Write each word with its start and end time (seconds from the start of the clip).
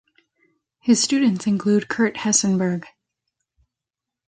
His 0.79 0.99
students 0.99 1.45
include 1.45 1.87
Kurt 1.87 2.15
Hessenberg. 2.17 2.87